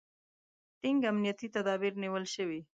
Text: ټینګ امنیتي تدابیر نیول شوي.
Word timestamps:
ټینګ 0.81 1.01
امنیتي 1.11 1.47
تدابیر 1.55 1.93
نیول 2.03 2.25
شوي. 2.35 2.59